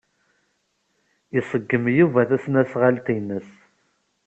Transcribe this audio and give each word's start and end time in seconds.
Iṣeggem 1.39 1.85
Yuba 1.97 2.21
tasnasɣalt-nnes. 2.29 3.49